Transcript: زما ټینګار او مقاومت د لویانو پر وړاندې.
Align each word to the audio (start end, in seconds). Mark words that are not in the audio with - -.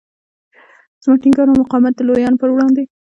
زما 1.03 1.15
ټینګار 1.23 1.47
او 1.49 1.59
مقاومت 1.61 1.93
د 1.95 1.99
لویانو 2.07 2.39
پر 2.41 2.49
وړاندې. 2.51 2.83